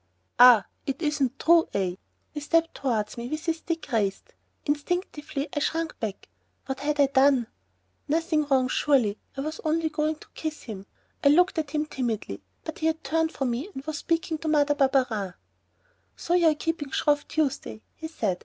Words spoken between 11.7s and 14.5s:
timidly, but he had turned from me and was speaking to